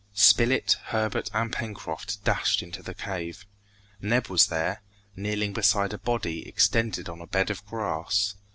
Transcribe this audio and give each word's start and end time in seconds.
Spilett, 0.15 0.77
Herbert, 0.85 1.29
and 1.31 1.53
Pencroft 1.53 2.23
dashed 2.23 2.63
into 2.63 2.81
the 2.81 2.95
cave. 2.95 3.45
Neb 4.01 4.29
was 4.29 4.47
there, 4.47 4.81
kneeling 5.15 5.53
beside 5.53 5.93
a 5.93 5.99
body 5.99 6.47
extended 6.47 7.07
on 7.07 7.21
a 7.21 7.27
bed 7.27 7.51
of 7.51 7.63
grass. 7.67 8.33